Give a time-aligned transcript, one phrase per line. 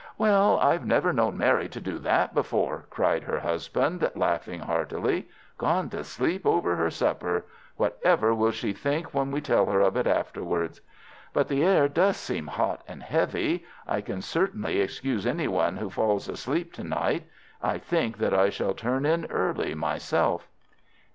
[0.17, 5.29] "Well, I've never known Mary do that before," cried her husband, laughing heartily.
[5.59, 7.45] "Gone to sleep over her supper!
[7.77, 10.81] What ever will she think when we tell her of it afterwards?
[11.33, 13.63] But the air does seem hot and heavy.
[13.87, 17.27] I can certainly excuse any one who falls asleep to night.
[17.61, 20.47] I think that I shall turn in early myself."